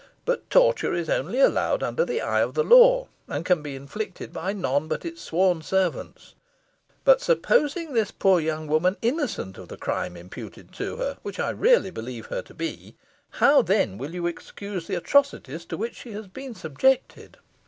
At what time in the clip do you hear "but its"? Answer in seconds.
4.87-5.21